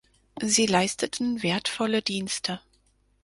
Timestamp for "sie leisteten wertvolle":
0.41-2.01